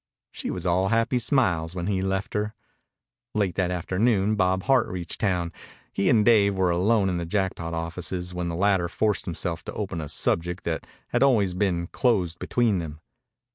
[0.31, 2.55] She was all happy smiles when he left her.
[3.35, 5.51] Late that afternoon Bob Hart reached town.
[5.93, 9.73] He and Dave were alone in the Jackpot offices when the latter forced himself to
[9.73, 12.99] open a subject that had always been closed between them.